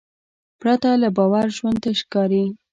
[0.59, 2.45] پرته له باور ژوند تش ښکاري.